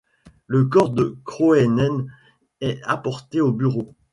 [0.47, 2.11] Le corps de Kroenen
[2.59, 3.93] est apporté au bureau.